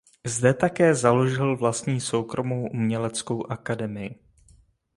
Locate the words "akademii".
3.51-4.19